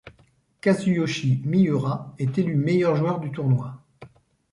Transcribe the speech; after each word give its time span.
Kazuyoshi 0.61 1.43
Miura 1.45 2.15
est 2.17 2.35
élu 2.39 2.55
meilleur 2.55 2.95
joueur 2.95 3.19
du 3.19 3.29
tournoi. 3.31 3.75